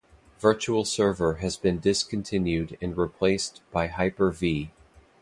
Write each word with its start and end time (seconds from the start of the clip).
Virtual 0.39 0.83
Server 0.83 1.35
has 1.35 1.57
been 1.57 1.77
discontinued 1.79 2.75
and 2.81 2.97
replaced 2.97 3.61
by 3.71 3.85
Hyper-V. 3.85 4.71